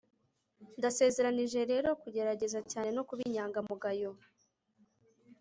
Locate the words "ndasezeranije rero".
0.77-1.89